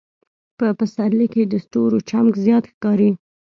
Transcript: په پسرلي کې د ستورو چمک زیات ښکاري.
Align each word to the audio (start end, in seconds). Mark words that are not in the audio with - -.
په 0.57 0.65
پسرلي 0.77 1.27
کې 1.33 1.43
د 1.47 1.53
ستورو 1.65 1.97
چمک 2.09 2.35
زیات 2.45 2.63
ښکاري. 2.71 3.11